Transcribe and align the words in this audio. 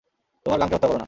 তোমার 0.45 0.57
গানকে 0.59 0.75
হত্যা 0.75 0.87
কর 0.87 0.93
না। 0.93 0.99